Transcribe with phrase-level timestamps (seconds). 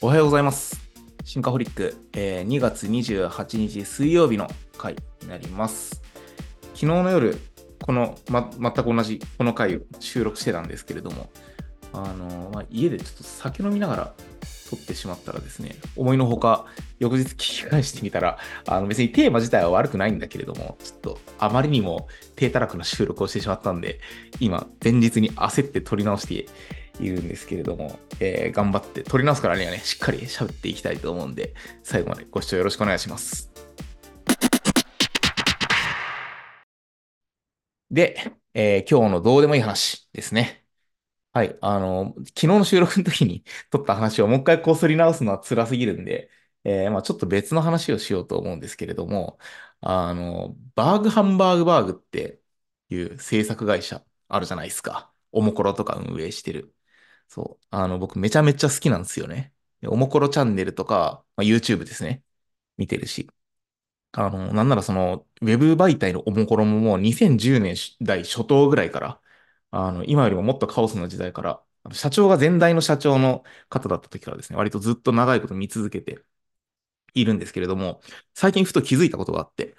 [0.00, 0.80] おはようございます。
[1.24, 6.02] シンカホリック、えー2月28日水曜日の回になります。
[6.74, 7.38] 昨日の夜、
[7.80, 11.30] この、ま、全く同じこの回を収録してたんですけれども、
[11.92, 14.12] あのまあ、家でちょっと酒飲みながら
[14.68, 16.66] 撮ってしまったらですね、思いのほか、
[16.98, 24.00] 翌日聞き返してみたら、あの別にテーマ自体は悪くないんだけれども、ちょっとあまりにも低たらくな収録をしてしまったんで、
[24.40, 26.46] 今、前日に焦って撮り直して
[27.00, 33.50] いるんですけれども、えー頑張って撮り直すからにはね、しっかり喋っていきたいと思うんで、最後までご視聴よろしくお願いします。
[37.90, 40.66] で、えー今日のどうでもいい話ですね。
[41.32, 41.58] はい。
[41.62, 46.30] あの、昨日の収録の時に 撮った話をもう一回こすり直すのは辛すぎるんで、
[46.64, 49.38] えーまあちょっと別の話をしようと思うんですけれども、
[49.80, 52.42] あの、バーグハンバーグバーグって
[52.90, 55.12] いう制作会社あるじゃないですか。
[55.32, 56.74] おもころとか運営してる。
[57.32, 57.66] そう。
[57.70, 59.52] あの、僕めちゃめちゃ好きなんですよね。
[59.86, 62.22] おもころチャンネルとか、まあ、YouTube ですね。
[62.76, 63.30] 見てるし。
[64.12, 69.22] あの、なんならその、ウェブ媒体のおもころももう2010年代初頭ぐらいから、
[69.72, 71.62] あの、今よりももっとカオスな時代から、
[71.94, 76.24] 社長が前代の社長の方だった時からですね、割とずっと長いこと見続けて
[77.14, 78.00] いるんですけれども、
[78.34, 79.74] 最近ふと気づいたことがあって、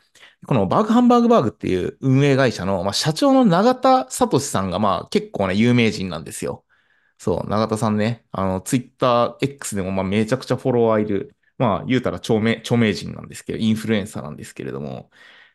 [0.47, 6.65] このバーグハンバーグバーグっていう運営会社の、まあ、社長の永田聡さんがまあ結構な有名人なんですよ。
[7.23, 15.09] そう、永田さんね、あの、ツイッター X でもまあめちゃくちゃフォロワーいる、まあ言うたら著名、著名人なんですけど、インフルエンサーなんですけれども、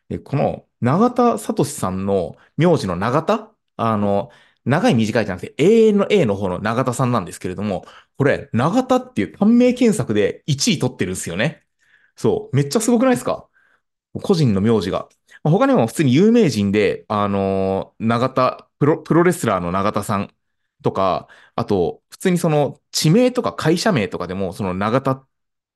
[0.09, 4.31] で、この永田聡さんの名字の永田あの、
[4.65, 7.85] 長い短いじゃなくて永遠の A の方の永田さんなんですけれども、
[8.17, 11.63] これ、永田っていう短命検索で1位取ってるんですよね。
[12.15, 13.49] そう、めっちゃすごくないですか？
[14.23, 15.09] 個人の名字が。
[15.43, 20.33] 他にも普通に有名人で、あのー永田、プロ、プロレスラーの永田さん
[20.83, 25.27] とか、あと、普通にその地名とか会社名とかでも、その永田っ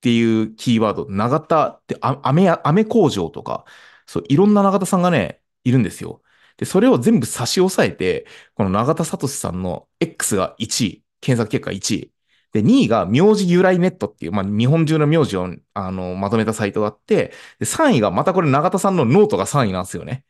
[0.01, 3.65] ていうキーワード、永田ってあ、飴や、飴工場とか、
[4.05, 6.21] そう、いろんな永田さんがね、いるんですよ。
[6.57, 12.11] で、それを全部差し押さえて、この永田聡さんの X が1位、検索結果1位。
[12.51, 20.25] で、2位が名字由来ネットっていう、まあ、日本中の名字を、あの、まとめたサイトがあって、で、3位がまたこれ永田さんのノートが3位なんですよね。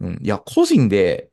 [0.00, 0.20] うん。
[0.22, 1.31] いや、個人で、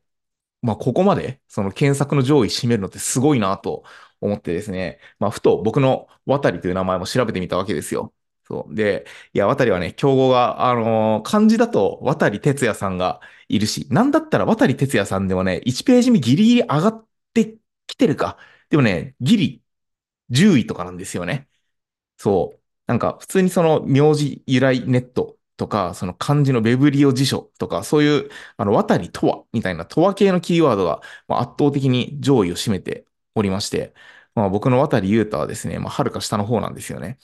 [0.62, 3.84] まあ、ここまで、その検索の上位占めるのってすごいなと
[4.20, 5.00] 思ってですね。
[5.18, 8.12] まあ、ふと僕の渡りという名前も調べてみたわけですよ。
[8.44, 8.74] そう。
[8.74, 17.56] で、いや、渡りはね、競合が、あのー漢字だと渡り哲也さんがいるし、なんだったら渡り哲也さんでもね、1ページ目ギリギリ上がって
[17.86, 18.36] きてるか。
[18.68, 19.62] でもね、ギリ
[20.30, 21.48] 10位とかなんですよね。
[22.18, 22.60] そう。
[22.86, 33.94] なんか、普通にその名字由来ネットとか、その漢字のウェブ利用辞書とか、そういう、あの、渡りとは、みたいなとは系のキーワードが、ま、圧倒的に上位を占めておりまして、
[34.34, 37.18] まあ、僕の渡り優太はですね、まあ、はるか下の方なんですよね。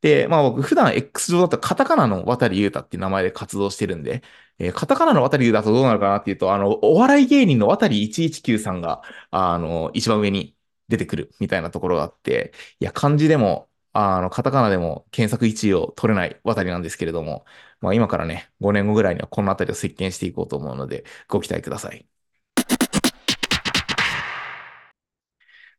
[0.00, 4.22] で、まあ僕普段 X 上だとカタカナの渡り優太っていう名前で活動してるんで、
[4.58, 10.56] えーカタカナの渡り優太だとどうなるかなっていうと、あの、お笑い芸人の渡り119さんが、あの、一番上に
[10.88, 17.44] 出てくるみたいなところがあって、いや、漢字でも、あの、カタカナでも検索1位を取れない渡りなんですけれども、
[17.80, 22.08] まあ今からね、5年後ぐらいにはこの辺りを席巻していこうと思うので、ご期待ください。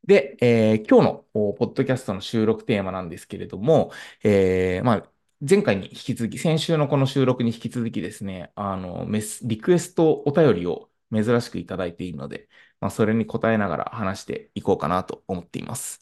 [0.05, 3.91] で、えー今日のポッドキャストの収録テーマなんですけれども、
[4.23, 5.09] えーまあ、
[5.47, 12.49] 前回に引き続き、先週のこの収録に引き続きですね、あの、メス、リクエストお便りを珍しくいただいているので、
[12.79, 16.01] まあ、それに答えながら話していこうかなと思っています。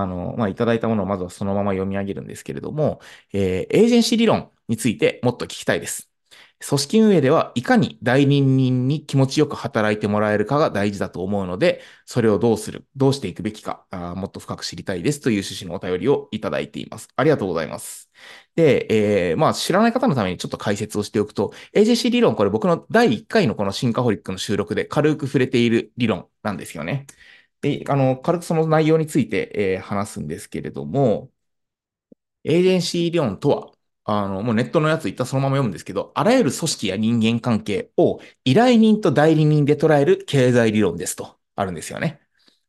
[0.00, 3.00] あの、まあ、いただいたものをまずはそのまま読み上げるんですけれども、
[3.32, 6.10] えーエージェンシー理論についてもっと聞きたいです。
[6.66, 17.08] 組織運営ではいかに代理人に気持ちよく働いてもらえるかが大事だと思うので、それをどうする、どうしていくべきか、あもっと深く知りたいですという趣旨のお便りをいただいています。
[17.14, 18.10] ありがとうございます。
[18.54, 18.86] で、
[19.30, 27.06] えーまあ知らない方のためにちょっと解説をしておくと、AJC 理論、これ僕の第1回のこのシンカホリックの収録で軽く触れている理論なんですよね。
[27.80, 31.30] で、あの、軽くその内容について、えー話すんですけれども、
[32.44, 33.72] エージェンシー理論とは、
[34.04, 42.20] あの、もうネットのやつ言ったそのまま読むんですけど、あらゆる組織や人間関係を依頼人と代理人で捉える経済理論ですと、あるんですよね。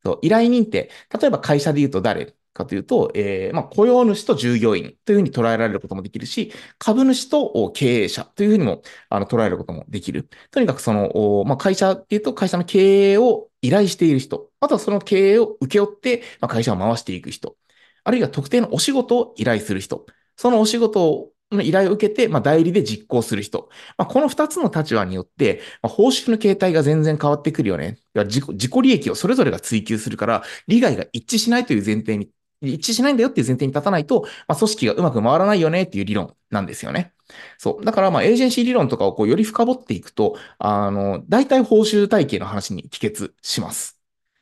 [0.04, 0.90] そう、依頼人って、
[1.20, 2.36] 例えば会社で言うと誰？
[2.57, 10.30] かというと、えーまあ、雇用主と従業員というふうに捉えられることもできるし、株主と経営者というふうにも、あの、捉えることもできる。
[10.51, 17.56] とにかくその、まあ、会社っていうと会社の経営を依頼している人、あとはその経営を請け負って、まあ、会社を回していく人、
[18.04, 20.06] あるいは特定のお仕事を依頼する人、
[20.36, 23.69] そのお仕事の依頼を受けて、まあ、代理で実行する人。
[23.98, 27.98] まあ、この二つの立場によって、まあ、報酬の形態が全然変わってくるよね。
[28.15, 32.30] 自己自己利益をそれぞれが追求するから、利害が一致しないという前提に
[32.62, 37.13] 一致しないんだよっていう前提に立たないと、まあ、組織がうまく回らないよねっていう理論なんですよね。
[37.57, 37.86] そう。
[37.86, 43.98] だから、まあ、エージェンシー理論とかをこう、より深掘っていくと、あの、大体報酬体系の話に帰結します。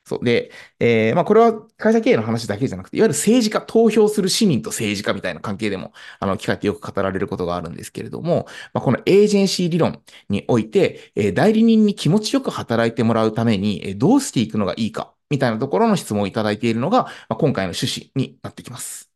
[0.07, 0.23] そう。
[0.23, 19.11] で、えー、まあ、これは会社経営の話だけじゃなくて、いわゆる政治家、投票する市民と政治家みたいな関係でも、あの、機会ってよく語られることがあるんですけれども、まあ、このエージェンシー理論において、えー、代理人に気持ちよく働いてもらうために、えー、どうしていくのがいいか、みたいなところの質問をいただいているのが、まあ、今回の趣旨になってきます。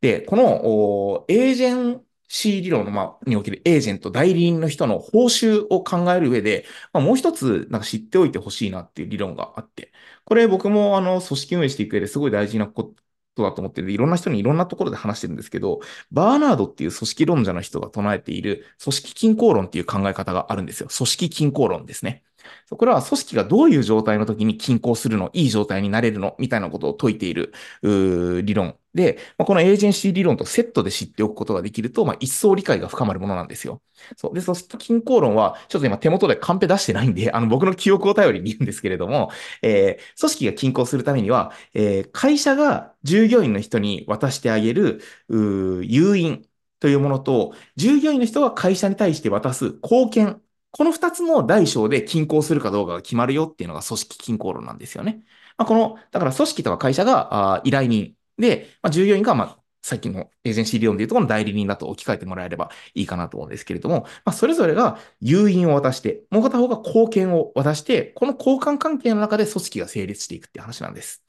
[0.00, 9.92] で、この、エージェン C 理論の、ま、におけるエージェント、代理人の人の報酬を考える上で、まあ、もう一つ、なんか知っておいてほしいなっていう理論があって、
[10.24, 12.94] これ僕もあの、組織運営していく上ですごい大事なこ
[13.34, 15.80] とだと思ってるんでいろんな人にいろんなところで話してるんですけど、
[16.10, 20.88] バーナードっていう組織論者の人が唱えている組織均衡論っていう考え方があるんですよ。
[20.96, 22.22] 組織均衡論ですね。
[22.66, 27.52] そこれは組織がどういう状態の時に均衡するの、いい状態になれるの、みたいなことを説いている
[27.82, 33.82] 理論で、まあ、このエージェンシー理論とセットで知っておくことができると、まあ、一層理解が深まるものなんですよ。
[34.16, 34.34] そう。
[34.34, 39.30] で、そうすると均衡論は、ちょっと今手元でカンペ出してないんで、あの、僕の記憶を頼りに言うんですけれども、
[39.62, 46.46] えー、組織が均衡するためには、えー、会社が従業員の人に渡してあげる、誘引
[46.78, 50.42] というものと、従業員の人が会社に対して渡す貢献
[50.76, 55.22] この二つの大小で均衡するかどうかが決まるよっていうのが組織均衡論なんですよね。
[55.56, 71.22] まあ、この、だから組織とか会社が依頼人で、まあ、従業員が、まあ、さっきのエージェンシー理論でいうところの代理人だと置き換えてもらえればいいかなと思うんですけれども、まあ、それぞれが誘引を渡して、もう片方が貢献を渡して、この交換関係の中で組織が成立していくっていう話なんです。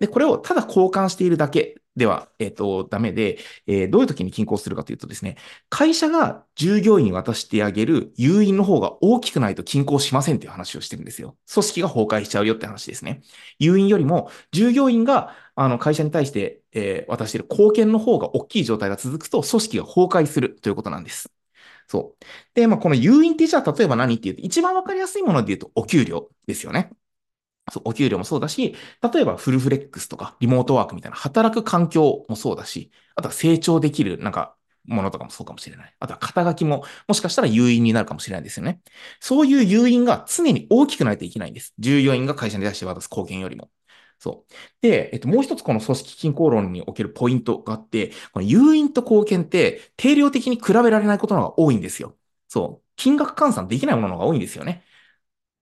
[0.00, 5.36] で、これをただ交換しているだけでは、えっ、ー、と、ダメで、えー、どういう時に均衡するかというとですね、
[5.68, 11.36] 会社が従業員に渡してあげる誘引の方が大きくないと均衡しませんっていう話をしてるんですよ。
[11.52, 13.22] 組織が崩壊しちゃうよって話ですね。
[13.58, 21.30] 誘引よりも、従業員が、あの、会社に対して、えー、渡している貢献の方が大きい状態が続くと、組織が崩壊するということなんです。
[21.86, 22.24] そう。
[22.54, 26.90] で、まあ、この誘引ってじゃあ、例えば何って言うと、一番わかりやすいもので言うと、お給料ですよね。
[27.70, 28.74] そう、お給料もそうだし、
[29.12, 34.56] 例えばフルフレックスとかリモートワークみたいな働く環境もそうだし、あとは成長できるなんか
[34.86, 35.94] ものとかもそうかもしれない。
[36.00, 38.80] あとは肩書きももしかしたら誘引になるかもしれないですよね。
[39.20, 41.74] そういう誘引が常に大きくないといけないんです。
[41.78, 43.70] 従業員が会社に出して渡す貢献よりも。
[44.20, 44.52] そう。
[44.82, 52.16] で、えっと、もう一つこの組織均衡論におけるポイントがあって、この誘引と貢献って定量的に比べられないことのが多いんですよ。
[52.46, 52.86] そう。
[52.96, 54.84] 金額換算できないもののが多いんですよね。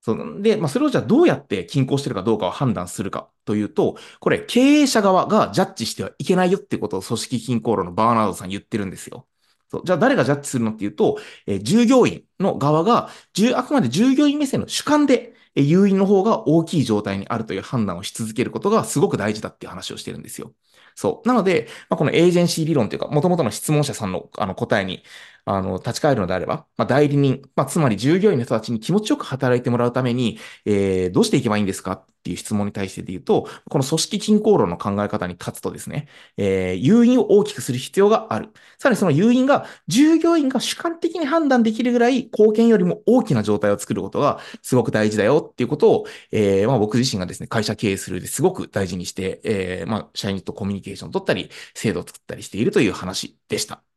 [0.00, 9.28] そうで、まあ、それをじゃあどうやって均衡してるかどうかを判断するかというと、これ経営者側がジャッジしてはいけないよってことを組織均衡論のバーナードさん言ってるんですよ。
[9.70, 13.10] そうじゃあ誰がジャッジするのっていうと、えー、従業員の側が、
[13.54, 20.52] あくまで従業員目線の主観で、誘引の方が大きい状態にあるという判断をし続けることがすごく大事だっていう話をしてるんですよ。
[20.94, 21.28] そう。
[21.28, 25.04] なので、まあ、このエージェンシー理論というか、元々の質問者さんのあの答えに、
[25.50, 31.92] あの、立ち返るのであれば、まあ、代理人、まあ、つまり従業員の人たちに気持ちよく働いてもらうために、えー、どうしていけばいいんですか？
[31.92, 38.50] っていう質問に対してで言うと、この組織均衡論の考え方に立つとですね、えー、誘引を大きくする必要がある。
[38.78, 53.87] さらにその誘引が、従業員が主観的に判断できるぐらい貢献よりも大きな状態を作ることがすごく大事だよっていうことを、えー、まあ、僕自身がですね、会社経営するですごく大事にして、えー、まあ、社員とコミュニケーションを取ったり、制度を作ったりしているという話でした。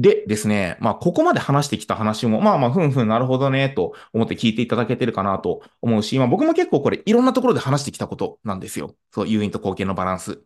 [0.00, 8.94] でですね、まあ、ここまで話してきた話も、まあまあ、ふんふん、なるほどね、と思って聞いていただけてるかなと思うし、まあ僕も結構これ、いろんなところで話してきたことなんですよ。
[9.12, 10.40] そう、誘引と貢献のバランス。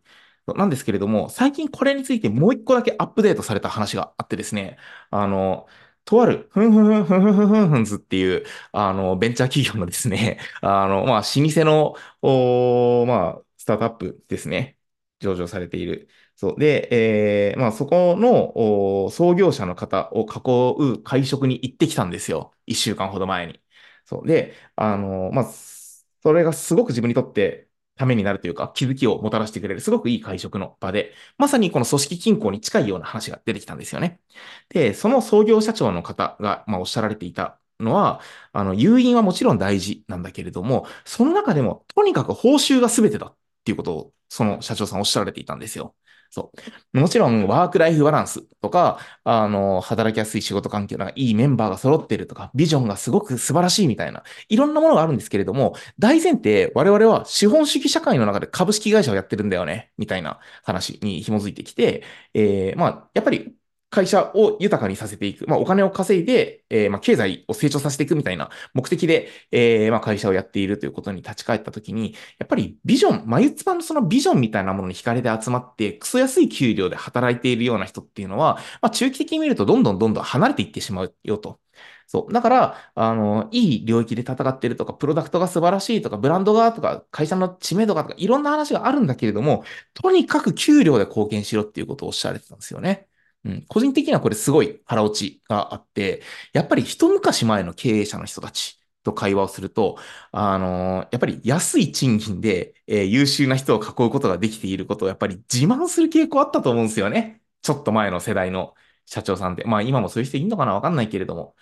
[0.57, 4.77] なんですけれども、最近これについてもう一個だけアップデートされた話があってですね、
[5.09, 5.67] あの、
[6.05, 8.43] とある、ふんふんふんふんふんふんふんずっていう、
[8.73, 14.77] あの、ベンチャー企業のですね、 あの、まあ、老舗の、おまあ、スタートアップですね、
[15.19, 16.09] 上場されている。
[16.35, 16.59] そう。
[16.59, 22.53] で、えー、まあ、そこの創業者の方を囲う会食に行ってきたんですよ。
[22.65, 23.61] 一週間ほど前に。
[24.05, 24.27] そう。
[24.27, 34.19] で、あの、まあ、それがすごく自分にとってためになるというか、気づきをもたらしてくれる、すごくいい会食の場で、まさにこの組織均衡に近いような話が出てきたんですよね。
[34.69, 38.21] で、その創業社長の方が、まあ、おっしゃられていたのは、
[38.51, 45.95] あの、誘引はもちろん大事なんだけれども、その中でも、とにかく報酬が全てだっていうことを、その社長さんおっしゃられていたんですよ。
[46.31, 46.51] そ
[46.95, 46.99] う。
[46.99, 63.55] もちろん、ワークライフバランスとか、あの、働きやすい仕事環境がいいメンバーが揃ってるとか、ビジョンがすごく素晴らしいみたいな、いろんなものがあるんですけれども、大前提、我々は資本主義社会の中で株式会社をやってるんだよね、みたいな話に紐づいてきて、えー、まあ、やっぱり、
[63.93, 81.59] 会社を豊かにさせていく、まあ、お金を稼いで、えー、まあ、経済を成長させていくみたいな目的で、えー、まあ、会社をやっているということに立ち返ったときに、やっぱりビジョン、眉唾のそのビジョンみたいなものに惹かれて集まって、クソ安い給料で働いているような人っていうのは、まあ、中期的に見るとどんどんどんどん離れていってしまうよと。
[82.07, 82.33] そう。
[82.33, 93.07] だから、あの、いい領域で戦ってるとか、プロダクトが素晴らしいとか、ブランドがとか、会社の知名度がとか、いろんな話があるんだけれども、とにかく給料で貢献しろっていうことをおっしゃられてたんですよね。
[93.45, 96.21] うん、個人的にはこれすごい腹落ちがあって、
[96.53, 99.97] やっぱり一昔前の経営者の人たちと会話をすると、
[100.31, 107.41] あのー、やっぱり安い賃金で、えー、優秀な人を囲うことができていることをやっぱり自慢する傾向あったと思うんですよね。
[107.61, 108.73] ちょっと前の世代の
[109.05, 109.63] 社長さんって。
[109.65, 111.55] まあ今もそういう人いるのかなわかんないけれども。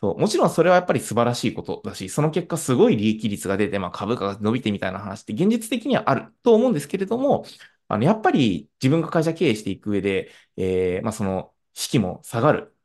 [0.00, 7.44] そう、もちろんそれはやっぱり素晴らしいことだし、その結果すごい利益率が出て、まあ株価が伸びてみたいな話って現実的にはあると思うんですけれども、
[7.88, 12.76] あの、やっぱり自分が会社経営していく上で、えー、まあその、士気も下がる。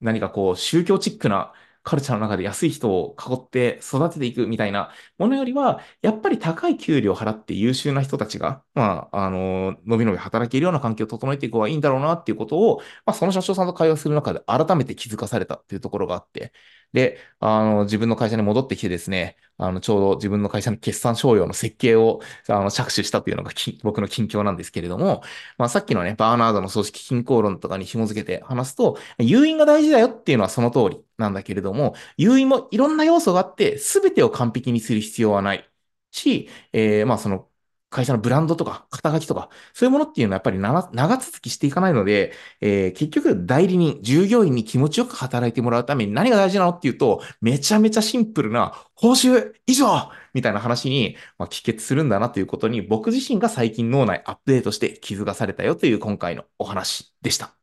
[0.00, 1.52] 何かこう、宗教チックな
[1.82, 16.52] カルチャーの中で安い人を囲って育てていくみたいなものよりは、やっぱり高い給料を払って優秀な人たちが、まあ、あの、伸び伸び働けるような環境を整えていく方がいいんだろうなっていうことを、まあ、その社長さんと会話する中で改めて気づかされたっていうところがあって、
[16.92, 25.22] で、あの、自分の会社に戻ってきてですね、あの、ちょうど自分の会社の決算商用の設計を、あの、着手したというのが僕の近況なんですけれども、
[25.58, 31.04] まあ、さっきのね、バーナードの組織均衡論とかに紐付けて話すと、誘引が大事だよっていうのはその通り。
[31.20, 35.70] なんだけれども、誘引もいろんな要素があって、すべてを完璧にする必要はない
[36.10, 37.50] し、えー、まあ、その、
[37.90, 57.59] 会社のブランドとか、肩書きとか、そういうものっていうのはやっぱり長続きしていかないので、えー、結局代理人、従業員に気持ちよく働いてもらうために何が大事なのっていうと、めちゃめちゃシンプルな報酬以上みたいな話に、まあ、帰結するんだなということに、僕自身が最近脳内アップデートして気づかされたよという今回のお話でした。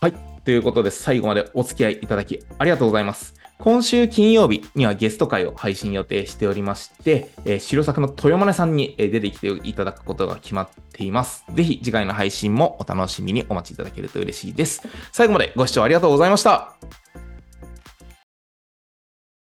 [0.00, 0.14] はい。
[0.44, 3.34] ということで、最後までお付き合いいただきありがとうございます。
[3.58, 11.44] 今週金曜日にはゲスト会を配信予定しておりまして、えー、白作の豊真さんに出てきていただくことが決まっています。
[11.52, 14.82] ぜひ次回の配信もお楽しみにお待ちいただけると嬉しいです。
[15.12, 16.99] 最後までご視聴ありがとうございました。